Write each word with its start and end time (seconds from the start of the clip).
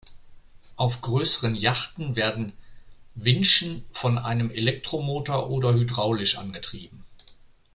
Auf 0.77 1.01
größeren 1.01 1.53
Yachten 1.53 2.15
werden 2.15 2.53
Winschen 3.13 3.85
von 3.91 4.17
einem 4.17 4.49
Elektromotor 4.49 5.51
oder 5.51 5.75
hydraulisch 5.75 6.39
angetrieben. 6.39 7.05